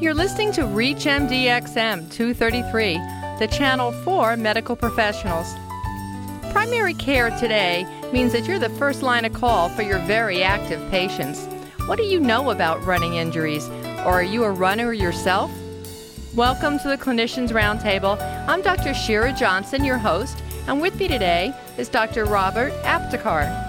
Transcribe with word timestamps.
You're 0.00 0.14
listening 0.14 0.52
to 0.52 0.60
ReachMDXM 0.60 2.12
233, 2.12 2.94
the 3.40 3.48
channel 3.50 3.90
for 3.90 4.36
medical 4.36 4.76
professionals. 4.76 5.52
Primary 6.52 6.94
care 6.94 7.36
today 7.36 7.84
means 8.12 8.30
that 8.30 8.46
you're 8.46 8.60
the 8.60 8.70
first 8.70 9.02
line 9.02 9.24
of 9.24 9.32
call 9.32 9.68
for 9.70 9.82
your 9.82 9.98
very 9.98 10.40
active 10.44 10.88
patients. 10.92 11.48
What 11.86 11.96
do 11.96 12.04
you 12.04 12.20
know 12.20 12.50
about 12.50 12.80
running 12.86 13.14
injuries? 13.14 13.68
Or 14.06 14.12
are 14.12 14.22
you 14.22 14.44
a 14.44 14.52
runner 14.52 14.92
yourself? 14.92 15.50
Welcome 16.32 16.78
to 16.78 16.88
the 16.88 16.96
Clinicians 16.96 17.50
Roundtable. 17.50 18.20
I'm 18.46 18.62
Dr. 18.62 18.94
Shira 18.94 19.32
Johnson, 19.32 19.84
your 19.84 19.98
host, 19.98 20.40
and 20.68 20.80
with 20.80 20.94
me 20.94 21.08
today 21.08 21.52
is 21.76 21.88
Dr. 21.88 22.24
Robert 22.24 22.72
Aptekar. 22.84 23.67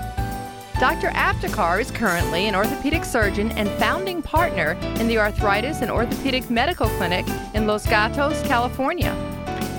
Dr. 0.79 1.09
Aptekar 1.09 1.81
is 1.81 1.91
currently 1.91 2.47
an 2.47 2.55
orthopedic 2.55 3.03
surgeon 3.03 3.51
and 3.57 3.69
founding 3.71 4.21
partner 4.21 4.77
in 4.97 5.09
the 5.09 5.17
Arthritis 5.17 5.81
and 5.81 5.91
Orthopedic 5.91 6.49
Medical 6.49 6.87
Clinic 6.91 7.27
in 7.53 7.67
Los 7.67 7.85
Gatos, 7.85 8.41
California. 8.43 9.13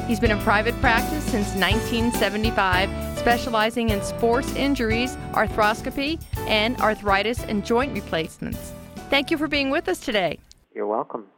He's 0.06 0.20
been 0.20 0.30
in 0.30 0.39
private 0.41 0.78
practice 0.83 1.25
since 1.25 1.55
1975, 1.55 3.19
specializing 3.19 3.89
in 3.89 4.02
sports 4.02 4.55
injuries, 4.55 5.16
arthroscopy, 5.33 6.20
and 6.47 6.78
arthritis 6.83 7.45
and 7.45 7.64
joint 7.64 7.95
replacements. 7.95 8.75
Thank 9.09 9.30
you 9.30 9.39
for 9.39 9.48
being 9.48 9.70
with 9.70 9.89
us 9.89 10.01
today. 10.01 10.39
You're 10.75 10.87
welcome. 10.87 11.28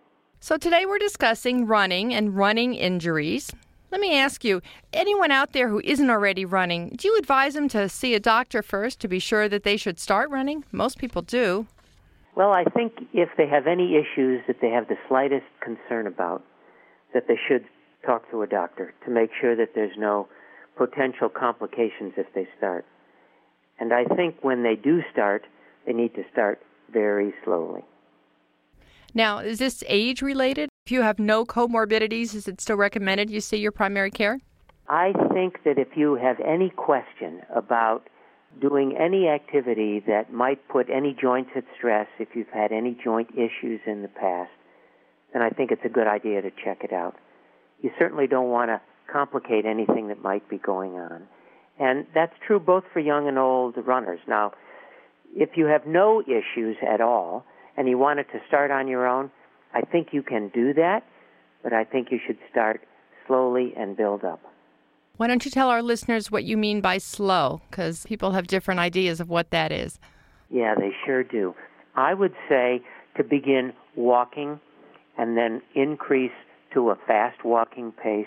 So, 0.40 0.56
today 0.56 0.86
we're 0.86 0.98
discussing 0.98 1.68
running 1.68 2.12
and 2.14 2.36
running 2.36 2.74
injuries. 2.74 3.52
Let 3.92 4.00
me 4.00 4.16
ask 4.16 4.42
you 4.42 4.62
anyone 4.94 5.30
out 5.30 5.52
there 5.52 5.68
who 5.68 5.82
isn't 5.84 6.08
already 6.08 6.46
running, 6.46 6.94
do 6.96 7.08
you 7.08 7.18
advise 7.18 7.52
them 7.52 7.68
to 7.68 7.90
see 7.90 8.14
a 8.14 8.20
doctor 8.20 8.62
first 8.62 9.00
to 9.00 9.06
be 9.06 9.18
sure 9.18 9.50
that 9.50 9.64
they 9.64 9.76
should 9.76 10.00
start 10.00 10.30
running? 10.30 10.64
Most 10.72 10.96
people 10.96 11.20
do. 11.20 11.66
Well, 12.34 12.52
I 12.52 12.64
think 12.64 12.94
if 13.12 13.28
they 13.36 13.46
have 13.46 13.66
any 13.66 13.96
issues 13.96 14.40
that 14.46 14.62
they 14.62 14.70
have 14.70 14.88
the 14.88 14.96
slightest 15.08 15.44
concern 15.60 16.06
about, 16.06 16.42
that 17.12 17.28
they 17.28 17.38
should 17.46 17.66
talk 18.06 18.30
to 18.30 18.40
a 18.40 18.46
doctor 18.46 18.94
to 19.04 19.10
make 19.10 19.28
sure 19.38 19.54
that 19.54 19.74
there's 19.74 19.98
no 19.98 20.26
potential 20.78 21.28
complications 21.28 22.14
if 22.16 22.32
they 22.34 22.48
start. 22.56 22.86
And 23.78 23.92
I 23.92 24.04
think 24.16 24.36
when 24.40 24.62
they 24.62 24.74
do 24.74 25.02
start, 25.12 25.44
they 25.84 25.92
need 25.92 26.14
to 26.14 26.22
start 26.32 26.62
very 26.90 27.34
slowly. 27.44 27.82
Now, 29.12 29.40
is 29.40 29.58
this 29.58 29.84
age 29.86 30.22
related? 30.22 30.70
If 30.84 30.90
you 30.90 31.02
have 31.02 31.20
no 31.20 31.44
comorbidities, 31.44 32.34
is 32.34 32.48
it 32.48 32.60
still 32.60 32.76
recommended 32.76 33.30
you 33.30 33.40
see 33.40 33.56
your 33.56 33.70
primary 33.70 34.10
care? 34.10 34.40
I 34.88 35.12
think 35.32 35.62
that 35.64 35.78
if 35.78 35.96
you 35.96 36.16
have 36.16 36.40
any 36.40 36.70
question 36.70 37.42
about 37.54 38.08
doing 38.60 38.96
any 38.98 39.28
activity 39.28 40.02
that 40.08 40.32
might 40.32 40.66
put 40.68 40.90
any 40.90 41.14
joints 41.18 41.50
at 41.54 41.62
stress, 41.78 42.08
if 42.18 42.30
you've 42.34 42.48
had 42.48 42.72
any 42.72 42.98
joint 43.02 43.30
issues 43.34 43.80
in 43.86 44.02
the 44.02 44.08
past, 44.08 44.50
then 45.32 45.40
I 45.40 45.50
think 45.50 45.70
it's 45.70 45.84
a 45.84 45.88
good 45.88 46.08
idea 46.08 46.42
to 46.42 46.50
check 46.50 46.82
it 46.82 46.92
out. 46.92 47.14
You 47.80 47.90
certainly 47.96 48.26
don't 48.26 48.50
want 48.50 48.70
to 48.70 48.80
complicate 49.10 49.64
anything 49.64 50.08
that 50.08 50.20
might 50.20 50.48
be 50.50 50.58
going 50.58 50.94
on. 50.94 51.28
And 51.78 52.06
that's 52.12 52.34
true 52.44 52.58
both 52.58 52.84
for 52.92 52.98
young 52.98 53.28
and 53.28 53.38
old 53.38 53.76
runners. 53.86 54.20
Now, 54.26 54.52
if 55.32 55.50
you 55.54 55.66
have 55.66 55.86
no 55.86 56.22
issues 56.22 56.76
at 56.82 57.00
all 57.00 57.46
and 57.76 57.88
you 57.88 57.98
wanted 57.98 58.24
to 58.32 58.40
start 58.48 58.72
on 58.72 58.88
your 58.88 59.06
own, 59.06 59.30
I 59.74 59.82
think 59.82 60.08
you 60.12 60.22
can 60.22 60.48
do 60.48 60.74
that, 60.74 61.04
but 61.62 61.72
I 61.72 61.84
think 61.84 62.08
you 62.10 62.18
should 62.26 62.38
start 62.50 62.80
slowly 63.26 63.72
and 63.76 63.96
build 63.96 64.24
up. 64.24 64.40
Why 65.16 65.26
don't 65.26 65.44
you 65.44 65.50
tell 65.50 65.68
our 65.68 65.82
listeners 65.82 66.30
what 66.30 66.44
you 66.44 66.56
mean 66.56 66.80
by 66.80 66.98
slow? 66.98 67.60
Because 67.70 68.04
people 68.06 68.32
have 68.32 68.46
different 68.46 68.80
ideas 68.80 69.20
of 69.20 69.28
what 69.28 69.50
that 69.50 69.70
is. 69.70 69.98
Yeah, 70.50 70.74
they 70.74 70.90
sure 71.06 71.22
do. 71.22 71.54
I 71.94 72.14
would 72.14 72.34
say 72.48 72.82
to 73.16 73.24
begin 73.24 73.72
walking 73.94 74.58
and 75.18 75.36
then 75.36 75.62
increase 75.74 76.32
to 76.74 76.90
a 76.90 76.96
fast 77.06 77.44
walking 77.44 77.92
pace, 77.92 78.26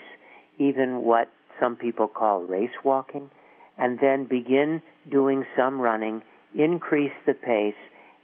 even 0.58 1.02
what 1.02 1.28
some 1.60 1.76
people 1.76 2.06
call 2.06 2.42
race 2.42 2.70
walking, 2.84 3.30
and 3.78 3.98
then 4.00 4.24
begin 4.24 4.80
doing 5.10 5.44
some 5.56 5.80
running, 5.80 6.22
increase 6.54 7.12
the 7.26 7.34
pace, 7.34 7.74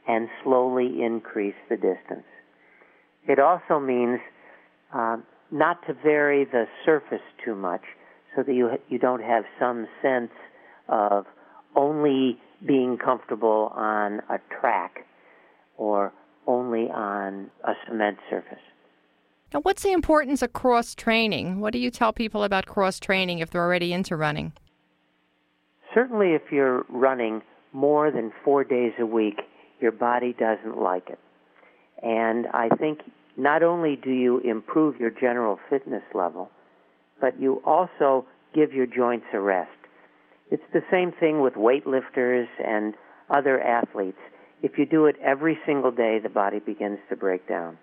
and 0.08 0.28
slowly 0.42 1.02
increase 1.02 1.54
the 1.68 1.76
distance. 1.76 2.24
It 3.28 3.38
also 3.38 3.78
means 3.78 4.20
uh, 4.94 5.16
not 5.50 5.86
to 5.86 5.94
vary 5.94 6.44
the 6.44 6.64
surface 6.84 7.22
too 7.44 7.54
much 7.54 7.82
so 8.34 8.42
that 8.42 8.52
you, 8.52 8.70
you 8.88 8.98
don't 8.98 9.22
have 9.22 9.44
some 9.60 9.86
sense 10.00 10.30
of 10.88 11.26
only 11.76 12.38
being 12.66 12.98
comfortable 12.98 13.72
on 13.74 14.20
a 14.28 14.38
track 14.60 15.06
or 15.76 16.12
only 16.46 16.90
on 16.90 17.50
a 17.64 17.72
cement 17.86 18.18
surface. 18.28 18.58
Now, 19.52 19.60
what's 19.60 19.82
the 19.82 19.92
importance 19.92 20.42
of 20.42 20.52
cross 20.52 20.94
training? 20.94 21.60
What 21.60 21.72
do 21.72 21.78
you 21.78 21.90
tell 21.90 22.12
people 22.12 22.42
about 22.42 22.66
cross 22.66 22.98
training 22.98 23.40
if 23.40 23.50
they're 23.50 23.62
already 23.62 23.92
into 23.92 24.16
running? 24.16 24.52
Certainly, 25.94 26.28
if 26.28 26.42
you're 26.50 26.86
running 26.88 27.42
more 27.72 28.10
than 28.10 28.32
four 28.44 28.64
days 28.64 28.92
a 28.98 29.04
week, 29.04 29.40
your 29.80 29.92
body 29.92 30.34
doesn't 30.38 30.78
like 30.80 31.10
it. 31.10 31.18
And 32.02 32.46
I 32.48 32.68
think 32.68 33.00
not 33.36 33.62
only 33.62 33.96
do 33.96 34.10
you 34.10 34.38
improve 34.40 34.98
your 34.98 35.10
general 35.10 35.58
fitness 35.70 36.02
level, 36.14 36.50
but 37.20 37.40
you 37.40 37.62
also 37.64 38.26
give 38.54 38.72
your 38.72 38.86
joints 38.86 39.26
a 39.32 39.40
rest. 39.40 39.70
It's 40.50 40.62
the 40.72 40.82
same 40.90 41.12
thing 41.18 41.40
with 41.40 41.54
weightlifters 41.54 42.46
and 42.62 42.94
other 43.30 43.60
athletes. 43.60 44.18
If 44.62 44.72
you 44.76 44.84
do 44.84 45.06
it 45.06 45.16
every 45.24 45.58
single 45.64 45.90
day, 45.90 46.18
the 46.22 46.28
body 46.28 46.58
begins 46.58 46.98
to 47.08 47.16
break 47.16 47.48
down. 47.48 47.78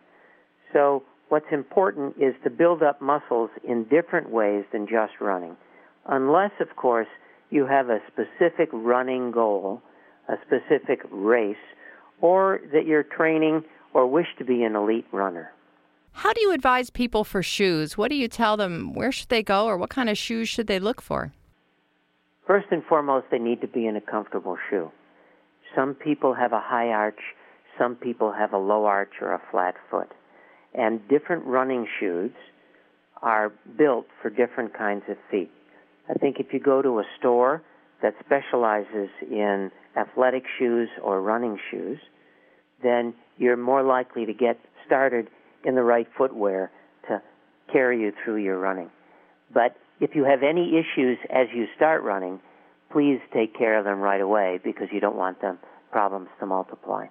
So, 0.71 1.03
what's 1.29 1.51
important 1.51 2.15
is 2.17 2.35
to 2.43 2.49
build 2.49 2.83
up 2.83 3.01
muscles 3.01 3.49
in 3.67 3.85
different 3.85 4.29
ways 4.29 4.65
than 4.71 4.85
just 4.85 5.13
running. 5.19 5.55
Unless, 6.07 6.51
of 6.59 6.75
course, 6.75 7.07
you 7.49 7.65
have 7.65 7.89
a 7.89 7.99
specific 8.07 8.69
running 8.71 9.31
goal, 9.31 9.81
a 10.27 10.35
specific 10.45 11.01
race, 11.11 11.55
or 12.21 12.59
that 12.71 12.85
you're 12.85 13.03
training 13.03 13.63
or 13.93 14.07
wish 14.07 14.27
to 14.37 14.45
be 14.45 14.63
an 14.63 14.75
elite 14.75 15.05
runner. 15.11 15.51
How 16.11 16.33
do 16.33 16.41
you 16.41 16.51
advise 16.51 16.89
people 16.89 17.23
for 17.23 17.41
shoes? 17.41 17.97
What 17.97 18.09
do 18.09 18.15
you 18.15 18.27
tell 18.27 18.57
them? 18.57 18.93
Where 18.93 19.11
should 19.11 19.29
they 19.29 19.43
go, 19.43 19.65
or 19.65 19.77
what 19.77 19.89
kind 19.89 20.09
of 20.09 20.17
shoes 20.17 20.49
should 20.49 20.67
they 20.67 20.79
look 20.79 21.01
for? 21.01 21.31
First 22.45 22.67
and 22.71 22.83
foremost, 22.83 23.27
they 23.31 23.39
need 23.39 23.61
to 23.61 23.67
be 23.67 23.85
in 23.85 23.95
a 23.95 24.01
comfortable 24.01 24.57
shoe. 24.69 24.91
Some 25.75 25.93
people 25.93 26.33
have 26.33 26.51
a 26.51 26.59
high 26.59 26.89
arch, 26.89 27.19
some 27.77 27.95
people 27.95 28.33
have 28.33 28.53
a 28.53 28.57
low 28.57 28.85
arch 28.85 29.13
or 29.21 29.33
a 29.33 29.41
flat 29.51 29.75
foot. 29.89 30.09
And 30.73 31.07
different 31.07 31.45
running 31.45 31.87
shoes 31.99 32.31
are 33.21 33.53
built 33.77 34.07
for 34.21 34.29
different 34.29 34.77
kinds 34.77 35.03
of 35.09 35.17
feet. 35.29 35.51
I 36.09 36.13
think 36.13 36.37
if 36.39 36.47
you 36.53 36.59
go 36.59 36.81
to 36.81 36.99
a 36.99 37.03
store 37.17 37.61
that 38.01 38.15
specializes 38.19 39.09
in 39.21 39.71
athletic 39.95 40.43
shoes 40.57 40.89
or 41.03 41.21
running 41.21 41.57
shoes, 41.69 41.99
then 42.83 43.13
you're 43.37 43.57
more 43.57 43.83
likely 43.83 44.25
to 44.25 44.33
get 44.33 44.59
started 44.85 45.27
in 45.65 45.75
the 45.75 45.83
right 45.83 46.07
footwear 46.17 46.71
to 47.07 47.21
carry 47.71 48.01
you 48.01 48.11
through 48.23 48.37
your 48.37 48.59
running. 48.59 48.89
But 49.53 49.75
if 49.99 50.11
you 50.15 50.23
have 50.25 50.43
any 50.43 50.77
issues 50.77 51.17
as 51.29 51.47
you 51.53 51.65
start 51.75 52.03
running, 52.03 52.39
please 52.91 53.19
take 53.33 53.57
care 53.57 53.77
of 53.77 53.85
them 53.85 53.99
right 53.99 54.21
away 54.21 54.59
because 54.63 54.87
you 54.91 54.99
don't 54.99 55.15
want 55.15 55.41
them 55.41 55.59
problems 55.91 56.29
to 56.39 56.45
multiply. 56.45 57.05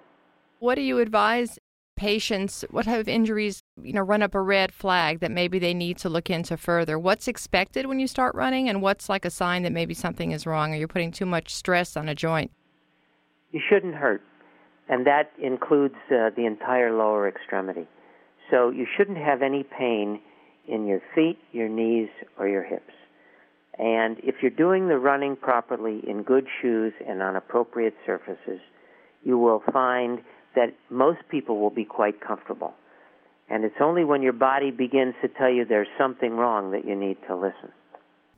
What 0.59 0.75
do 0.75 0.81
you 0.81 0.99
advise 0.99 1.59
patients? 1.95 2.65
What 2.71 2.85
have 2.85 3.07
injuries, 3.07 3.61
you 3.81 3.93
know, 3.93 4.01
run 4.01 4.21
up 4.21 4.35
a 4.35 4.41
red 4.41 4.73
flag 4.73 5.19
that 5.19 5.31
maybe 5.31 5.59
they 5.59 5.73
need 5.73 5.97
to 5.99 6.09
look 6.09 6.29
into 6.29 6.57
further? 6.57 6.97
What's 6.97 7.27
expected 7.27 7.85
when 7.85 7.99
you 7.99 8.07
start 8.07 8.35
running 8.35 8.69
and 8.69 8.81
what's 8.81 9.09
like 9.09 9.25
a 9.25 9.29
sign 9.29 9.63
that 9.63 9.71
maybe 9.71 9.93
something 9.93 10.31
is 10.31 10.45
wrong 10.45 10.73
or 10.73 10.77
you're 10.77 10.87
putting 10.87 11.11
too 11.11 11.25
much 11.25 11.53
stress 11.53 11.95
on 11.95 12.09
a 12.09 12.15
joint? 12.15 12.51
You 13.51 13.61
shouldn't 13.69 13.95
hurt 13.95 14.21
and 14.89 15.05
that 15.05 15.31
includes 15.41 15.95
uh, 16.11 16.31
the 16.35 16.45
entire 16.45 16.91
lower 16.91 17.27
extremity. 17.27 17.87
So 18.49 18.71
you 18.71 18.87
shouldn't 18.97 19.19
have 19.19 19.43
any 19.43 19.63
pain 19.63 20.19
in 20.67 20.87
your 20.87 21.01
feet, 21.13 21.37
your 21.51 21.69
knees, 21.69 22.09
or 22.37 22.47
your 22.47 22.63
hips. 22.63 22.93
And 23.77 24.17
if 24.23 24.35
you're 24.41 24.51
doing 24.51 24.87
the 24.87 24.97
running 24.97 25.35
properly 25.35 26.01
in 26.05 26.23
good 26.23 26.47
shoes 26.61 26.91
and 27.07 27.21
on 27.21 27.35
appropriate 27.35 27.95
surfaces, 28.05 28.59
you 29.23 29.37
will 29.37 29.63
find 29.71 30.19
that 30.55 30.73
most 30.89 31.19
people 31.29 31.59
will 31.59 31.69
be 31.69 31.85
quite 31.85 32.19
comfortable. 32.19 32.73
And 33.49 33.63
it's 33.63 33.75
only 33.81 34.03
when 34.03 34.21
your 34.21 34.33
body 34.33 34.71
begins 34.71 35.15
to 35.21 35.27
tell 35.27 35.49
you 35.49 35.65
there's 35.65 35.87
something 35.97 36.31
wrong 36.31 36.71
that 36.71 36.85
you 36.85 36.95
need 36.95 37.17
to 37.27 37.35
listen. 37.35 37.71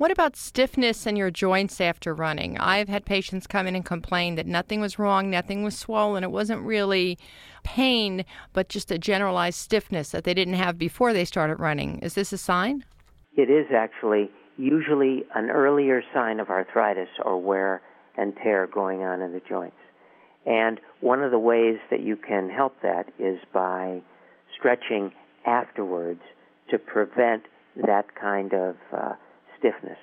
What 0.02 0.10
about 0.10 0.36
stiffness 0.36 1.06
in 1.06 1.16
your 1.16 1.30
joints 1.30 1.80
after 1.80 2.16
running? 2.16 2.58
I've 2.58 2.90
had 2.90 3.06
patients 3.06 3.46
come 3.46 3.68
in 3.68 3.76
and 3.76 3.86
complain 3.86 4.34
that 4.34 4.48
nothing 4.48 4.82
was 4.82 4.98
wrong, 4.98 5.30
nothing 5.30 5.64
was 5.64 5.78
swollen. 5.78 6.24
It 6.24 6.32
wasn't 6.32 6.64
really 6.64 7.20
pain, 7.62 8.26
but 8.52 8.68
just 8.68 8.90
a 8.90 8.98
generalized 8.98 9.60
stiffness 9.60 10.10
that 10.10 10.24
they 10.24 10.34
didn't 10.34 10.56
have 10.56 10.80
before 10.80 11.14
they 11.14 11.24
started 11.24 11.60
running. 11.60 12.00
Is 12.00 12.16
this 12.16 12.34
a 12.34 12.40
sign? 12.40 12.84
It 13.38 13.52
is 13.52 13.68
actually 13.72 14.32
usually 14.58 15.24
an 15.36 15.52
earlier 15.52 16.02
sign 16.12 16.40
of 16.40 16.50
arthritis 16.50 17.10
or 17.24 17.40
wear 17.40 17.84
and 18.18 18.36
tear 18.38 18.66
going 18.66 19.04
on 19.04 19.22
in 19.22 19.34
the 19.34 19.42
joints. 19.48 19.78
And 20.48 20.80
one 21.02 21.22
of 21.22 21.30
the 21.30 21.38
ways 21.38 21.78
that 21.92 22.02
you 22.02 22.16
can 22.16 22.50
help 22.50 22.74
that 22.82 23.06
is 23.20 23.38
by 23.54 24.02
stretching 24.58 25.12
afterwards 25.46 26.22
to 26.72 26.80
prevent 26.80 27.44
that 27.76 28.16
kind 28.20 28.52
of 28.56 28.76
uh, 28.92 29.14
stiffness. 29.62 29.98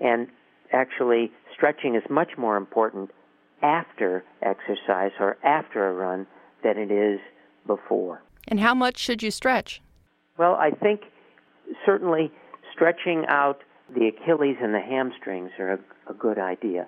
And 0.00 0.28
actually, 0.72 1.30
stretching 1.54 1.94
is 1.94 2.02
much 2.08 2.30
more 2.38 2.56
important 2.56 3.10
after 3.62 4.24
exercise 4.42 5.12
or 5.20 5.36
after 5.44 5.88
a 5.88 5.92
run 5.92 6.26
than 6.64 6.78
it 6.78 6.90
is 6.90 7.20
before. 7.66 8.22
And 8.48 8.60
how 8.60 8.74
much 8.74 8.98
should 8.98 9.22
you 9.22 9.30
stretch? 9.30 9.80
Well, 10.38 10.54
I 10.54 10.70
think 10.70 11.02
certainly 11.84 12.32
stretching 12.72 13.24
out 13.28 13.60
the 13.94 14.08
Achilles 14.08 14.56
and 14.60 14.74
the 14.74 14.80
hamstrings 14.80 15.50
are 15.58 15.72
a, 15.74 15.78
a 16.10 16.14
good 16.14 16.38
idea. 16.38 16.86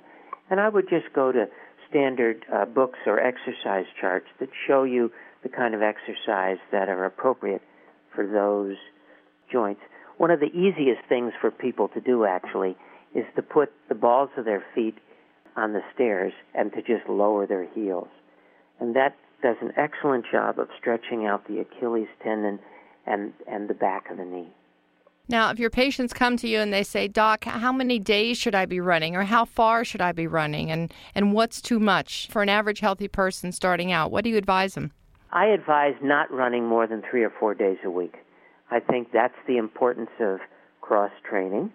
And 0.50 0.60
I 0.60 0.68
would 0.68 0.88
just 0.88 1.12
go 1.14 1.32
to 1.32 1.46
standard 1.88 2.44
uh, 2.52 2.64
books 2.64 2.98
or 3.06 3.20
exercise 3.20 3.86
charts 4.00 4.26
that 4.40 4.48
show 4.66 4.82
you 4.82 5.12
the 5.42 5.48
kind 5.48 5.74
of 5.74 5.82
exercise 5.82 6.56
that 6.72 6.88
are 6.88 7.04
appropriate 7.04 7.62
for 8.14 8.26
those 8.26 8.76
joints. 9.52 9.80
One 10.18 10.30
of 10.30 10.40
the 10.40 10.46
easiest 10.46 11.06
things 11.08 11.32
for 11.40 11.50
people 11.50 11.88
to 11.88 12.00
do 12.00 12.24
actually 12.24 12.76
is 13.14 13.24
to 13.36 13.42
put 13.42 13.72
the 13.88 13.94
balls 13.94 14.30
of 14.36 14.44
their 14.44 14.64
feet 14.74 14.96
on 15.56 15.72
the 15.72 15.82
stairs 15.94 16.32
and 16.54 16.72
to 16.72 16.82
just 16.82 17.08
lower 17.08 17.46
their 17.46 17.66
heels. 17.74 18.08
And 18.80 18.94
that 18.96 19.16
does 19.42 19.56
an 19.60 19.72
excellent 19.76 20.24
job 20.30 20.58
of 20.58 20.68
stretching 20.78 21.26
out 21.26 21.46
the 21.46 21.60
Achilles 21.60 22.08
tendon 22.22 22.58
and, 23.06 23.32
and 23.46 23.68
the 23.68 23.74
back 23.74 24.10
of 24.10 24.16
the 24.16 24.24
knee. 24.24 24.52
Now, 25.28 25.50
if 25.50 25.58
your 25.58 25.70
patients 25.70 26.12
come 26.12 26.36
to 26.38 26.48
you 26.48 26.58
and 26.58 26.72
they 26.72 26.82
say, 26.82 27.08
Doc, 27.08 27.44
how 27.44 27.72
many 27.72 27.98
days 27.98 28.36
should 28.36 28.54
I 28.54 28.66
be 28.66 28.78
running 28.78 29.16
or 29.16 29.22
how 29.22 29.46
far 29.46 29.84
should 29.84 30.02
I 30.02 30.12
be 30.12 30.26
running 30.26 30.70
and, 30.70 30.92
and 31.14 31.32
what's 31.32 31.62
too 31.62 31.80
much 31.80 32.28
for 32.30 32.42
an 32.42 32.50
average 32.50 32.80
healthy 32.80 33.08
person 33.08 33.50
starting 33.50 33.90
out, 33.90 34.10
what 34.10 34.24
do 34.24 34.30
you 34.30 34.36
advise 34.36 34.74
them? 34.74 34.92
I 35.32 35.46
advise 35.46 35.94
not 36.02 36.30
running 36.30 36.66
more 36.66 36.86
than 36.86 37.02
three 37.10 37.24
or 37.24 37.32
four 37.40 37.54
days 37.54 37.78
a 37.84 37.90
week. 37.90 38.16
I 38.70 38.80
think 38.80 39.08
that's 39.12 39.34
the 39.46 39.56
importance 39.56 40.10
of 40.20 40.38
cross 40.80 41.12
training. 41.28 41.72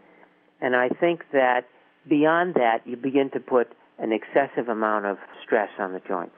And 0.61 0.75
I 0.75 0.89
think 0.89 1.23
that 1.31 1.65
beyond 2.07 2.55
that, 2.55 2.81
you 2.85 2.97
begin 2.97 3.29
to 3.31 3.39
put 3.39 3.67
an 3.97 4.11
excessive 4.11 4.69
amount 4.69 5.05
of 5.05 5.17
stress 5.43 5.69
on 5.77 5.93
the 5.93 6.01
joints. 6.07 6.35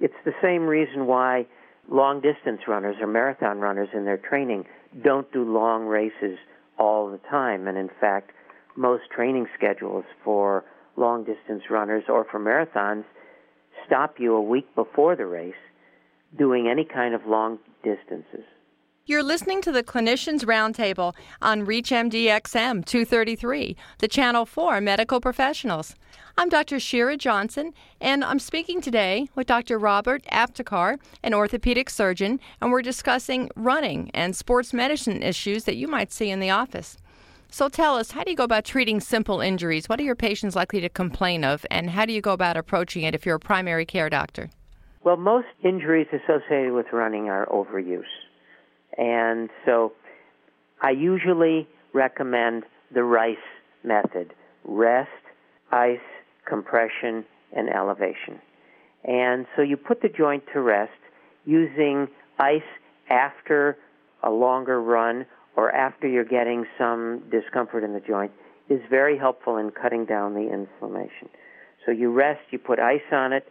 It's 0.00 0.14
the 0.24 0.34
same 0.42 0.62
reason 0.66 1.06
why 1.06 1.46
long 1.90 2.20
distance 2.20 2.62
runners 2.66 2.96
or 3.00 3.06
marathon 3.06 3.60
runners 3.60 3.88
in 3.92 4.04
their 4.04 4.16
training 4.16 4.64
don't 5.02 5.30
do 5.32 5.44
long 5.44 5.86
races 5.86 6.38
all 6.78 7.10
the 7.10 7.20
time. 7.30 7.68
And 7.68 7.76
in 7.76 7.90
fact, 8.00 8.30
most 8.76 9.04
training 9.14 9.46
schedules 9.56 10.04
for 10.24 10.64
long 10.96 11.24
distance 11.24 11.64
runners 11.70 12.04
or 12.08 12.26
for 12.30 12.40
marathons 12.40 13.04
stop 13.86 14.14
you 14.18 14.34
a 14.34 14.42
week 14.42 14.66
before 14.74 15.16
the 15.16 15.26
race 15.26 15.54
doing 16.38 16.68
any 16.68 16.84
kind 16.84 17.14
of 17.14 17.26
long 17.26 17.58
distances. 17.82 18.44
You're 19.10 19.24
listening 19.24 19.60
to 19.62 19.72
the 19.72 19.82
Clinicians 19.82 20.44
Roundtable 20.44 21.16
on 21.42 21.66
ReachMD-XM 21.66 22.84
233, 22.84 23.76
the 23.98 24.06
channel 24.06 24.46
for 24.46 24.80
medical 24.80 25.20
professionals. 25.20 25.96
I'm 26.38 26.48
Dr. 26.48 26.78
Shira 26.78 27.16
Johnson, 27.16 27.74
and 28.00 28.22
I'm 28.22 28.38
speaking 28.38 28.80
today 28.80 29.28
with 29.34 29.48
Dr. 29.48 29.80
Robert 29.80 30.22
Aptekar, 30.30 31.00
an 31.24 31.34
orthopedic 31.34 31.90
surgeon, 31.90 32.38
and 32.60 32.70
we're 32.70 32.82
discussing 32.82 33.50
running 33.56 34.12
and 34.14 34.36
sports 34.36 34.72
medicine 34.72 35.24
issues 35.24 35.64
that 35.64 35.74
you 35.74 35.88
might 35.88 36.12
see 36.12 36.30
in 36.30 36.38
the 36.38 36.50
office. 36.50 36.96
So 37.50 37.68
tell 37.68 37.96
us, 37.96 38.12
how 38.12 38.22
do 38.22 38.30
you 38.30 38.36
go 38.36 38.44
about 38.44 38.64
treating 38.64 39.00
simple 39.00 39.40
injuries? 39.40 39.88
What 39.88 39.98
are 39.98 40.04
your 40.04 40.14
patients 40.14 40.54
likely 40.54 40.80
to 40.82 40.88
complain 40.88 41.42
of, 41.42 41.66
and 41.68 41.90
how 41.90 42.06
do 42.06 42.12
you 42.12 42.20
go 42.20 42.32
about 42.32 42.56
approaching 42.56 43.02
it 43.02 43.16
if 43.16 43.26
you're 43.26 43.34
a 43.34 43.40
primary 43.40 43.86
care 43.86 44.08
doctor? 44.08 44.50
Well, 45.02 45.16
most 45.16 45.48
injuries 45.64 46.06
associated 46.12 46.74
with 46.74 46.86
running 46.92 47.28
are 47.28 47.46
overuse. 47.46 48.04
And 48.98 49.50
so 49.64 49.92
I 50.82 50.90
usually 50.90 51.68
recommend 51.92 52.64
the 52.92 53.02
RICE 53.02 53.36
method 53.84 54.34
rest, 54.64 55.08
ice, 55.72 55.98
compression, 56.46 57.24
and 57.52 57.68
elevation. 57.68 58.40
And 59.04 59.46
so 59.56 59.62
you 59.62 59.76
put 59.76 60.02
the 60.02 60.08
joint 60.08 60.44
to 60.52 60.60
rest 60.60 60.92
using 61.46 62.08
ice 62.38 62.62
after 63.08 63.76
a 64.22 64.30
longer 64.30 64.80
run 64.82 65.26
or 65.56 65.72
after 65.72 66.06
you're 66.06 66.24
getting 66.24 66.66
some 66.78 67.22
discomfort 67.30 67.84
in 67.84 67.92
the 67.92 68.00
joint 68.00 68.32
is 68.68 68.80
very 68.88 69.18
helpful 69.18 69.56
in 69.56 69.70
cutting 69.70 70.04
down 70.04 70.34
the 70.34 70.52
inflammation. 70.52 71.28
So 71.84 71.92
you 71.92 72.12
rest, 72.12 72.40
you 72.50 72.58
put 72.58 72.78
ice 72.78 73.00
on 73.10 73.32
it. 73.32 73.48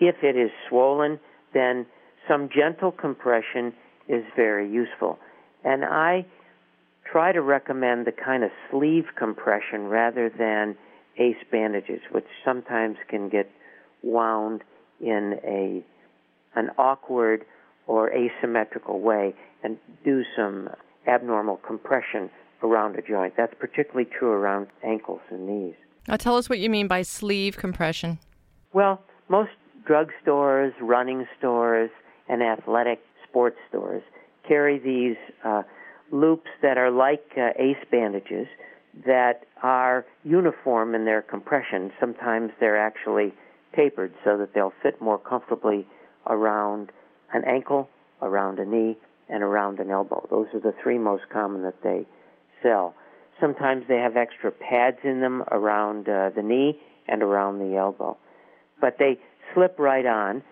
If 0.00 0.16
it 0.22 0.36
is 0.36 0.50
swollen, 0.68 1.20
then 1.54 1.86
some 2.26 2.48
gentle 2.48 2.90
compression 2.90 3.72
is 4.08 4.24
very 4.34 4.70
useful. 4.70 5.18
And 5.64 5.84
I 5.84 6.26
try 7.10 7.32
to 7.32 7.40
recommend 7.40 8.06
the 8.06 8.12
kind 8.12 8.44
of 8.44 8.50
sleeve 8.70 9.04
compression 9.16 9.86
rather 9.88 10.30
than 10.30 10.76
ace 11.18 11.36
bandages, 11.50 12.00
which 12.12 12.26
sometimes 12.44 12.96
can 13.08 13.28
get 13.28 13.50
wound 14.02 14.62
in 15.00 15.38
a 15.44 15.84
an 16.58 16.70
awkward 16.78 17.44
or 17.86 18.10
asymmetrical 18.10 19.00
way 19.00 19.34
and 19.62 19.78
do 20.04 20.22
some 20.36 20.68
abnormal 21.06 21.56
compression 21.58 22.30
around 22.62 22.96
a 22.96 23.02
joint. 23.02 23.34
That's 23.36 23.54
particularly 23.58 24.08
true 24.18 24.30
around 24.30 24.68
ankles 24.84 25.20
and 25.30 25.46
knees. 25.46 25.74
Now 26.06 26.16
tell 26.16 26.36
us 26.36 26.48
what 26.48 26.58
you 26.58 26.70
mean 26.70 26.88
by 26.88 27.02
sleeve 27.02 27.56
compression. 27.56 28.18
Well, 28.72 29.02
most 29.28 29.50
drugstores, 29.88 30.72
running 30.80 31.26
stores, 31.38 31.90
and 32.28 32.42
athletic 32.42 33.00
sports 33.28 33.58
stores 33.68 34.02
carry 34.46 34.78
these 34.78 35.16
uh, 35.44 35.62
loops 36.10 36.48
that 36.62 36.78
are 36.78 36.90
like 36.90 37.24
uh, 37.36 37.50
ace 37.58 37.76
bandages 37.90 38.46
that 39.06 39.44
are 39.62 40.04
uniform 40.24 40.94
in 40.94 41.04
their 41.04 41.22
compression. 41.22 41.92
Sometimes 42.00 42.50
they're 42.58 42.78
actually 42.78 43.32
tapered 43.76 44.12
so 44.24 44.36
that 44.38 44.54
they'll 44.54 44.72
fit 44.82 45.00
more 45.00 45.18
comfortably 45.18 45.86
around 46.26 46.90
an 47.32 47.44
ankle, 47.44 47.88
around 48.22 48.58
a 48.58 48.64
knee, 48.64 48.96
and 49.28 49.42
around 49.42 49.78
an 49.78 49.90
elbow. 49.90 50.26
Those 50.30 50.46
are 50.54 50.60
the 50.60 50.74
three 50.82 50.98
most 50.98 51.24
common 51.30 51.62
that 51.62 51.82
they 51.82 52.06
sell. 52.62 52.94
Sometimes 53.40 53.84
they 53.86 53.98
have 53.98 54.16
extra 54.16 54.50
pads 54.50 54.98
in 55.04 55.20
them 55.20 55.42
around 55.52 56.08
uh, 56.08 56.30
the 56.34 56.42
knee 56.42 56.80
and 57.06 57.22
around 57.22 57.58
the 57.58 57.76
elbow. 57.76 58.16
But 58.80 58.96
they 58.98 59.18
slip 59.54 59.78
right 59.78 60.06
on 60.06 60.42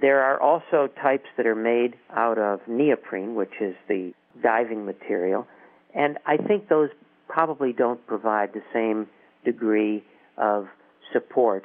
there 0.00 0.22
are 0.22 0.40
also 0.40 0.88
types 1.00 1.26
that 1.36 1.46
are 1.46 1.54
made 1.54 1.94
out 2.10 2.38
of 2.38 2.60
neoprene, 2.66 3.34
which 3.34 3.52
is 3.60 3.74
the 3.88 4.12
diving 4.42 4.84
material, 4.84 5.46
and 5.94 6.18
I 6.26 6.36
think 6.38 6.68
those 6.68 6.88
probably 7.28 7.72
don't 7.72 8.04
provide 8.06 8.52
the 8.52 8.62
same 8.72 9.06
degree 9.44 10.04
of 10.36 10.66
support 11.12 11.64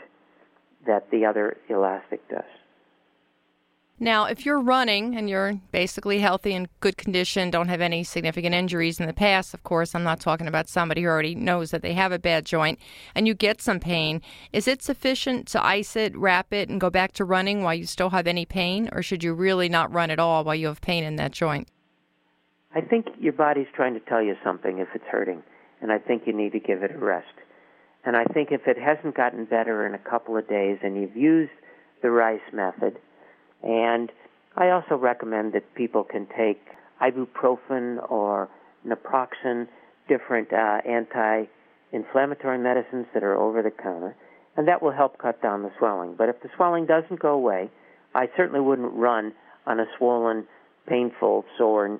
that 0.85 1.09
the 1.11 1.25
other 1.25 1.57
elastic 1.69 2.27
does. 2.29 2.43
Now, 3.99 4.25
if 4.25 4.45
you're 4.45 4.61
running 4.61 5.15
and 5.15 5.27
you're 5.27 5.59
basically 5.71 6.19
healthy 6.19 6.53
and 6.53 6.69
good 6.81 6.97
condition, 6.97 7.49
don't 7.49 7.67
have 7.67 7.81
any 7.81 8.03
significant 8.03 8.53
injuries 8.53 8.99
in 8.99 9.07
the 9.07 9.13
past, 9.13 9.55
of 9.55 9.63
course, 9.63 9.95
I'm 9.95 10.03
not 10.03 10.19
talking 10.19 10.47
about 10.47 10.69
somebody 10.69 11.01
who 11.01 11.07
already 11.07 11.33
knows 11.33 11.71
that 11.71 11.81
they 11.81 11.93
have 11.93 12.11
a 12.11 12.19
bad 12.19 12.45
joint, 12.45 12.77
and 13.15 13.27
you 13.27 13.33
get 13.33 13.59
some 13.59 13.79
pain, 13.79 14.21
is 14.53 14.67
it 14.67 14.83
sufficient 14.83 15.47
to 15.47 15.65
ice 15.65 15.95
it, 15.95 16.15
wrap 16.15 16.53
it, 16.53 16.69
and 16.69 16.79
go 16.79 16.91
back 16.91 17.11
to 17.13 17.25
running 17.25 17.63
while 17.63 17.73
you 17.73 17.87
still 17.87 18.11
have 18.11 18.27
any 18.27 18.45
pain, 18.45 18.87
or 18.91 19.01
should 19.01 19.23
you 19.23 19.33
really 19.33 19.67
not 19.67 19.91
run 19.91 20.11
at 20.11 20.19
all 20.19 20.43
while 20.43 20.53
you 20.53 20.67
have 20.67 20.79
pain 20.79 21.03
in 21.03 21.15
that 21.15 21.31
joint? 21.31 21.67
I 22.75 22.81
think 22.81 23.07
your 23.19 23.33
body's 23.33 23.65
trying 23.75 23.95
to 23.95 23.99
tell 24.01 24.21
you 24.21 24.35
something 24.43 24.77
if 24.77 24.89
it's 24.93 25.05
hurting, 25.09 25.41
and 25.81 25.91
I 25.91 25.97
think 25.97 26.27
you 26.27 26.33
need 26.33 26.51
to 26.51 26.59
give 26.59 26.83
it 26.83 26.91
a 26.91 26.99
rest. 26.99 27.33
And 28.05 28.15
I 28.15 28.25
think 28.25 28.49
if 28.51 28.67
it 28.67 28.77
hasn't 28.77 29.17
gotten 29.17 29.45
better 29.45 29.87
in 29.87 29.95
a 29.95 30.09
couple 30.09 30.37
of 30.37 30.47
days 30.47 30.77
and 30.83 30.95
you've 31.01 31.17
used 31.17 31.51
the 32.03 32.11
rice 32.11 32.39
method, 32.53 32.99
and 33.63 34.11
I 34.55 34.69
also 34.69 34.95
recommend 34.95 35.53
that 35.53 35.75
people 35.75 36.03
can 36.03 36.27
take 36.37 36.61
ibuprofen 37.01 38.09
or 38.09 38.49
naproxen, 38.85 39.67
different 40.07 40.51
uh, 40.51 40.79
anti-inflammatory 40.87 42.57
medicines 42.57 43.05
that 43.13 43.23
are 43.23 43.35
over 43.35 43.61
the 43.61 43.71
counter, 43.71 44.15
and 44.55 44.67
that 44.67 44.81
will 44.81 44.91
help 44.91 45.17
cut 45.19 45.41
down 45.41 45.63
the 45.63 45.71
swelling. 45.77 46.15
But 46.17 46.29
if 46.29 46.41
the 46.41 46.49
swelling 46.55 46.85
doesn't 46.85 47.19
go 47.19 47.33
away, 47.33 47.69
I 48.15 48.27
certainly 48.35 48.61
wouldn't 48.61 48.93
run 48.93 49.33
on 49.67 49.79
a 49.79 49.85
swollen, 49.97 50.47
painful, 50.87 51.45
sore 51.57 51.99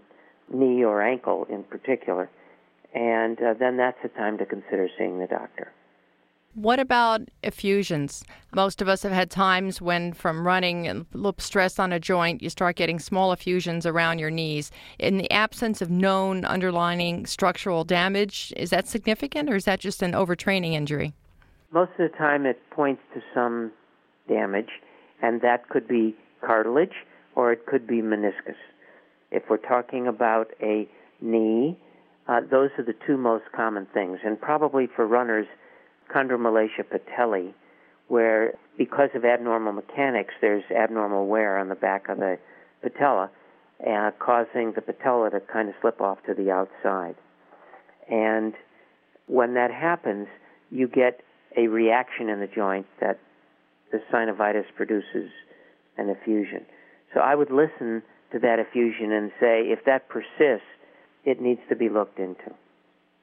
knee 0.52 0.84
or 0.84 1.02
ankle 1.02 1.46
in 1.50 1.64
particular. 1.64 2.30
And 2.96 3.38
uh, 3.40 3.54
then 3.60 3.78
that's 3.78 3.98
the 4.02 4.10
time 4.10 4.38
to 4.40 4.46
consider 4.46 4.90
seeing 4.98 5.20
the 5.20 5.28
doctor. 5.28 5.72
What 6.58 6.80
about 6.80 7.22
effusions? 7.44 8.24
Most 8.56 8.82
of 8.82 8.88
us 8.88 9.04
have 9.04 9.12
had 9.12 9.30
times 9.30 9.80
when, 9.80 10.12
from 10.12 10.44
running 10.44 10.88
and 10.88 11.06
stress 11.38 11.78
on 11.78 11.94
a 11.94 12.00
joint, 12.00 12.42
you 12.42 12.50
start 12.50 12.78
getting 12.78 12.98
small 12.98 13.32
effusions 13.32 13.86
around 13.86 14.18
your 14.18 14.32
knees. 14.32 14.72
In 14.98 15.20
the 15.20 15.30
absence 15.30 15.84
of 15.84 15.92
known 15.92 16.46
underlying 16.46 17.28
structural 17.28 17.84
damage, 17.84 18.52
is 18.58 18.72
that 18.72 18.88
significant 18.88 19.52
or 19.52 19.56
is 19.56 19.66
that 19.66 19.80
just 19.80 20.02
an 20.02 20.14
overtraining 20.14 20.74
injury? 20.74 21.14
Most 21.72 21.92
of 22.00 22.10
the 22.10 22.18
time, 22.18 22.48
it 22.48 22.60
points 22.72 23.04
to 23.14 23.22
some 23.36 23.72
damage, 24.28 24.82
and 25.22 25.42
that 25.42 25.70
could 25.70 25.88
be 25.88 26.16
cartilage 26.44 27.06
or 27.36 27.52
it 27.52 27.68
could 27.68 27.86
be 27.86 28.02
meniscus. 28.02 28.58
If 29.30 29.44
we're 29.48 29.58
talking 29.58 30.08
about 30.08 30.48
a 30.60 30.90
knee, 31.22 31.78
uh, 32.28 32.42
those 32.50 32.72
are 32.80 32.84
the 32.84 32.96
two 33.06 33.16
most 33.16 33.44
common 33.56 33.86
things. 33.94 34.18
And 34.26 34.42
probably 34.42 34.88
for 34.96 35.06
runners, 35.06 35.46
chondromalacia 36.14 36.84
patellae, 36.84 37.54
where 38.08 38.54
because 38.78 39.10
of 39.16 39.26
abnormal 39.26 39.74
mechanics, 39.74 40.34
there's 40.42 40.64
abnormal 40.72 41.28
wear 41.28 41.58
on 41.58 41.70
the 41.70 41.76
back 41.76 42.10
of 42.10 42.18
the 42.18 42.38
patella, 42.82 43.30
uh, 43.86 44.12
causing 44.20 44.74
the 44.74 44.82
patella 44.82 45.30
to 45.30 45.40
kind 45.40 45.70
of 45.70 45.76
slip 45.82 46.02
off 46.02 46.18
to 46.26 46.34
the 46.34 46.52
outside. 46.52 47.16
And 48.10 48.54
when 49.28 49.54
that 49.56 49.72
happens, 49.72 50.28
you 50.72 50.88
get 50.88 51.22
a 51.58 51.68
reaction 51.68 52.30
in 52.30 52.40
the 52.40 52.48
joint 52.48 52.86
that 53.02 53.20
the 53.92 54.00
synovitis 54.12 54.66
produces 54.76 55.30
an 55.98 56.10
effusion. 56.10 56.66
So 57.14 57.20
I 57.20 57.36
would 57.36 57.52
listen 57.52 58.04
to 58.32 58.40
that 58.40 58.60
effusion 58.60 59.12
and 59.12 59.32
say, 59.40 59.62
if 59.64 59.86
that 59.86 60.10
persists, 60.10 60.68
it 61.26 61.42
needs 61.42 61.62
to 61.70 61.76
be 61.76 61.90
looked 61.90 62.20
into. 62.20 62.54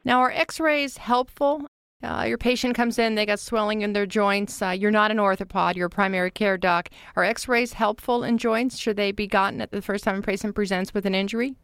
Now, 0.05 0.21
are 0.21 0.31
x 0.31 0.61
rays 0.61 0.99
helpful? 0.99 1.67
Uh, 2.05 2.25
your 2.25 2.39
patient 2.39 2.77
comes 2.77 2.99
in, 2.99 3.15
they 3.15 3.27
got 3.27 3.41
swelling 3.41 3.83
in 3.83 3.93
their 3.93 4.07
joints. 4.07 4.61
Uh, 4.61 4.71
you're 4.71 4.91
not 4.91 5.11
an 5.11 5.17
orthopod, 5.17 5.75
you're 5.75 5.87
a 5.87 5.91
primary 5.91 6.31
care 6.31 6.59
doc. 6.59 6.91
Are 7.17 7.25
x 7.25 7.49
rays 7.49 7.73
helpful 7.73 8.23
in 8.23 8.39
joints? 8.39 8.79
Should 8.79 8.97
they 8.97 9.11
be 9.11 9.27
gotten 9.27 9.61
at 9.61 9.71
the 9.71 9.83
first 9.83 10.05
time 10.05 10.19
a 10.19 10.23
patient 10.23 10.55
presents 10.55 10.93
with 10.93 11.07
an 11.07 11.15
injury? 11.15 11.55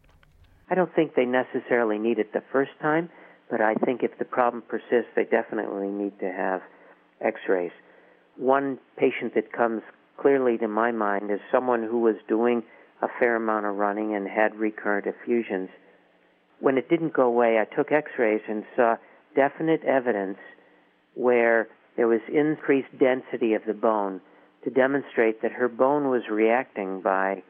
I 0.69 0.75
don't 0.75 0.93
think 0.95 1.15
they 1.15 1.25
necessarily 1.25 1.97
need 1.97 2.17
it 2.17 2.33
the 2.33 2.43
first 2.51 2.71
time, 2.81 3.09
but 3.49 3.61
I 3.61 3.75
think 3.85 4.03
if 4.03 4.17
the 4.17 4.25
problem 4.25 4.63
persists, 4.67 5.11
they 5.15 5.25
definitely 5.25 5.87
need 5.87 6.17
to 6.19 6.31
have 6.31 6.61
x 7.21 7.39
rays. 7.47 7.71
One 8.37 8.79
patient 8.97 9.35
that 9.35 9.51
comes 9.51 9.81
clearly 10.17 10.57
to 10.57 10.67
my 10.67 10.91
mind 10.91 11.29
is 11.29 11.39
someone 11.51 11.83
who 11.83 11.99
was 11.99 12.15
doing 12.27 12.63
a 13.01 13.07
fair 13.19 13.35
amount 13.35 13.65
of 13.65 13.75
running 13.75 14.15
and 14.15 14.27
had 14.27 14.55
recurrent 14.55 15.07
effusions 15.07 15.69
when 16.61 16.77
it 16.77 16.87
didn't 16.89 17.13
go 17.13 17.23
away, 17.23 17.59
I 17.59 17.65
took 17.75 17.91
x 17.91 18.11
rays 18.17 18.41
and 18.47 18.63
saw 18.75 18.95
definite 19.35 19.83
evidence 19.83 20.37
where 21.15 21.67
there 21.97 22.07
was 22.07 22.21
increased 22.31 22.89
density 22.99 23.53
of 23.53 23.61
the 23.65 23.73
bone 23.73 24.21
to 24.63 24.69
demonstrate 24.69 25.41
that 25.41 25.51
her 25.51 25.67
bone 25.67 26.09
was 26.09 26.23
reacting 26.29 27.01
by 27.01 27.43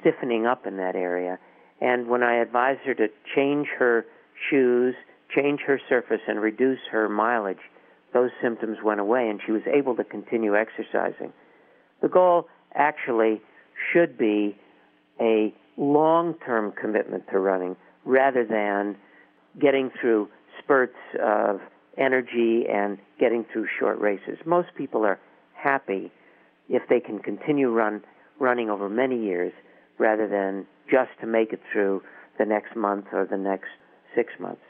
stiffening 0.00 0.46
up 0.46 0.66
in 0.66 0.76
that 0.76 0.96
area. 0.96 1.38
And 1.80 2.08
when 2.08 2.22
I 2.22 2.36
advised 2.36 2.80
her 2.86 2.94
to 2.94 3.08
change 3.34 3.68
her 3.78 4.04
shoes, 4.50 4.94
change 5.34 5.60
her 5.66 5.80
surface, 5.88 6.20
and 6.26 6.40
reduce 6.40 6.80
her 6.90 7.08
mileage, 7.08 7.58
those 8.12 8.30
symptoms 8.42 8.78
went 8.84 9.00
away 9.00 9.28
and 9.28 9.40
she 9.44 9.52
was 9.52 9.62
able 9.72 9.96
to 9.96 10.04
continue 10.04 10.56
exercising. 10.56 11.32
The 12.02 12.08
goal 12.08 12.48
actually 12.74 13.40
should 13.92 14.18
be 14.18 14.56
a 15.20 15.54
long 15.76 16.34
term 16.44 16.72
commitment 16.72 17.24
to 17.30 17.38
running 17.38 17.76
rather 18.04 18.44
than 18.44 18.96
getting 19.60 19.90
through 20.00 20.28
spurts 20.58 20.96
of 21.22 21.60
energy 21.98 22.64
and 22.72 22.98
getting 23.20 23.44
through 23.52 23.66
short 23.78 23.98
races. 24.00 24.38
Most 24.46 24.68
people 24.76 25.04
are 25.04 25.18
happy 25.54 26.10
if 26.68 26.82
they 26.88 27.00
can 27.00 27.18
continue 27.18 27.70
run 27.70 28.02
running 28.40 28.70
over 28.70 28.88
many 28.88 29.22
years 29.22 29.52
rather 29.98 30.26
than 30.26 30.66
just 30.90 31.10
to 31.20 31.26
make 31.26 31.52
it 31.52 31.60
through 31.72 32.02
the 32.38 32.44
next 32.44 32.74
month 32.74 33.06
or 33.12 33.26
the 33.26 33.36
next 33.36 33.68
6 34.16 34.32
months. 34.40 34.62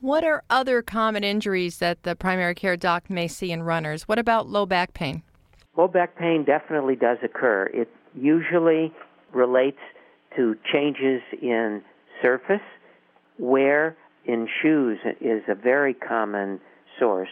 What 0.00 0.22
are 0.24 0.42
other 0.48 0.80
common 0.80 1.24
injuries 1.24 1.78
that 1.78 2.02
the 2.04 2.14
primary 2.14 2.54
care 2.54 2.76
doc 2.76 3.10
may 3.10 3.26
see 3.26 3.52
in 3.52 3.62
runners? 3.62 4.04
What 4.04 4.18
about 4.18 4.46
low 4.46 4.64
back 4.66 4.94
pain? 4.94 5.22
Low 5.76 5.88
back 5.88 6.16
pain 6.16 6.44
definitely 6.44 6.96
does 6.96 7.18
occur. 7.22 7.70
It 7.72 7.88
usually 8.14 8.92
relates 9.32 9.80
to 10.36 10.56
changes 10.72 11.22
in 11.42 11.82
surface. 12.22 12.60
Wear 13.38 13.96
in 14.24 14.48
shoes 14.62 14.98
is 15.20 15.42
a 15.48 15.54
very 15.54 15.94
common 15.94 16.60
source 16.98 17.28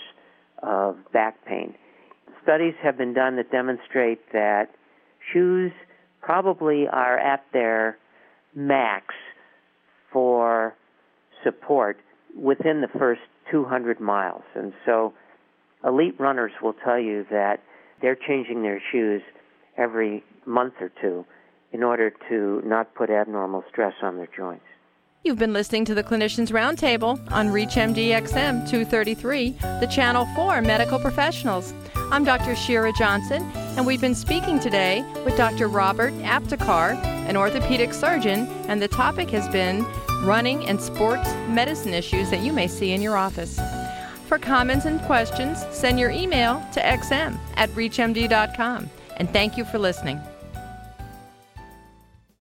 of 0.62 0.96
back 1.12 1.44
pain. 1.44 1.74
Studies 2.42 2.74
have 2.82 2.96
been 2.96 3.14
done 3.14 3.36
that 3.36 3.50
demonstrate 3.50 4.20
that 4.32 4.70
shoes 5.32 5.72
probably 6.20 6.86
are 6.90 7.18
at 7.18 7.44
their 7.52 7.98
max 8.54 9.14
for 10.12 10.74
support 11.44 11.98
within 12.36 12.80
the 12.80 12.98
first 12.98 13.20
200 13.50 14.00
miles. 14.00 14.42
And 14.54 14.72
so 14.84 15.12
elite 15.84 16.18
runners 16.18 16.52
will 16.62 16.74
tell 16.84 16.98
you 16.98 17.24
that 17.30 17.60
they're 18.00 18.16
changing 18.16 18.62
their 18.62 18.80
shoes 18.92 19.22
every 19.76 20.24
month 20.46 20.74
or 20.80 20.90
two 21.00 21.24
in 21.72 21.82
order 21.82 22.12
to 22.28 22.62
not 22.64 22.94
put 22.94 23.10
abnormal 23.10 23.62
stress 23.70 23.94
on 24.02 24.16
their 24.16 24.28
joints. 24.36 24.64
You've 25.24 25.38
been 25.38 25.52
listening 25.52 25.84
to 25.86 25.94
the 25.94 26.04
Clinicians 26.04 26.52
Roundtable 26.52 27.18
on 27.32 27.48
ReachMD-XM 27.48 28.70
233, 28.70 29.50
the 29.80 29.88
channel 29.90 30.26
for 30.36 30.62
medical 30.62 30.98
professionals. 31.00 31.74
I'm 32.12 32.24
Dr. 32.24 32.54
Shira 32.54 32.92
Johnson, 32.96 33.42
and 33.76 33.84
we've 33.84 34.00
been 34.00 34.14
speaking 34.14 34.60
today 34.60 35.04
with 35.24 35.36
Dr. 35.36 35.66
Robert 35.66 36.14
Aptekar, 36.20 36.94
an 37.04 37.36
orthopedic 37.36 37.92
surgeon, 37.92 38.46
and 38.68 38.80
the 38.80 38.86
topic 38.86 39.28
has 39.30 39.48
been 39.48 39.84
running 40.22 40.64
and 40.66 40.80
sports 40.80 41.28
medicine 41.48 41.94
issues 41.94 42.30
that 42.30 42.44
you 42.44 42.52
may 42.52 42.68
see 42.68 42.92
in 42.92 43.02
your 43.02 43.16
office. 43.16 43.58
For 44.26 44.38
comments 44.38 44.86
and 44.86 45.00
questions, 45.02 45.64
send 45.72 45.98
your 45.98 46.10
email 46.10 46.64
to 46.74 46.80
xm 46.80 47.36
at 47.56 47.70
reachmd.com. 47.70 48.88
And 49.16 49.28
thank 49.30 49.56
you 49.58 49.64
for 49.64 49.80
listening. 49.80 50.20